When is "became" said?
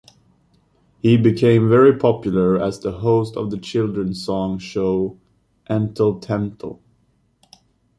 1.15-1.69